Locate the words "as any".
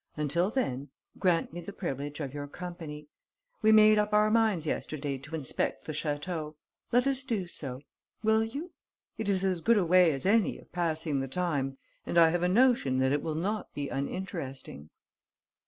10.11-10.57